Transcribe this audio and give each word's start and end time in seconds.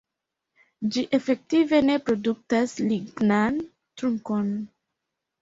Ĝi 0.95 1.03
efektive 1.17 1.81
ne 1.89 1.97
produktas 2.07 2.75
lignan 2.93 3.61
trunkon. 3.69 4.51